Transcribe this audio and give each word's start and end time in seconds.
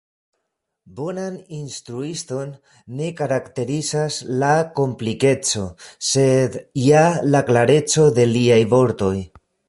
Bonan 0.99 1.33
instruiston 1.57 2.53
ne 3.01 3.09
karakterizas 3.19 4.17
la 4.43 4.49
komplikeco, 4.79 5.65
sed 6.07 6.57
ja 6.85 7.03
la 7.35 7.43
klareco 7.51 8.07
de 8.17 8.27
liaj 8.31 8.59
vortoj! 8.73 9.15